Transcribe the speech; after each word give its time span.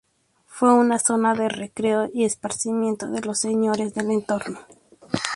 Fue 0.47 0.73
una 0.73 0.97
zona 0.97 1.35
de 1.35 1.47
recreo 1.47 2.09
y 2.11 2.23
esparcimiento 2.23 3.05
de 3.11 3.21
los 3.21 3.37
señoríos 3.37 3.93
del 3.93 4.09
entorno. 4.09 4.57